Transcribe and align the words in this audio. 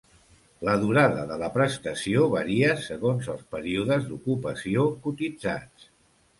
La 0.69 0.73
durada 0.83 1.25
de 1.31 1.37
la 1.41 1.49
prestació 1.57 2.25
varia 2.33 2.73
segons 2.87 3.29
els 3.37 3.45
períodes 3.59 4.11
d'ocupació 4.11 4.91
cotitzats. 5.07 5.91